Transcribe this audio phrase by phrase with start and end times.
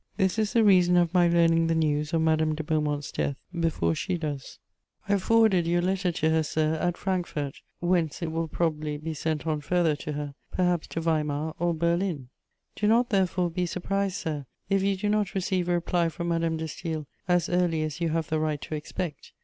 [0.17, 3.93] This is the reason of my learning the news of Madame de Beaumont's death before
[3.93, 4.57] she does.
[5.07, 9.45] I forwarded your letter to her, sir, at Frankfort, whence it will probably be sent
[9.45, 12.29] on farther to her, perhaps to Weimar or Berlin.
[12.75, 16.57] Do not, therefore, be surprised, sir, if you do not receive a reply from Madame
[16.57, 19.33] de Staël as early as you have the right to expect.